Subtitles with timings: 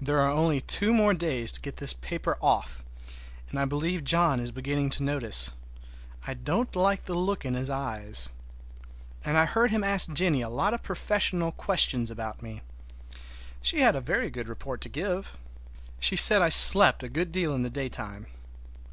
[0.00, 2.82] There are only two more days to get this paper off,
[3.48, 5.52] and I believe John is beginning to notice.
[6.26, 8.30] I don't like the look in his eyes.
[9.24, 12.62] And I heard him ask Jennie a lot of professional questions about me.
[13.60, 15.38] She had a very good report to give.
[16.00, 18.26] She said I slept a good deal in the daytime.